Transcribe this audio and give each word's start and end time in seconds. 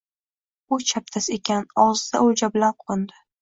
U 0.71 0.79
chapdast 0.91 1.33
ekan– 1.35 1.67
og’zida 1.85 2.23
o’lja 2.31 2.51
bilan 2.57 2.77
qo’ndi. 2.87 3.23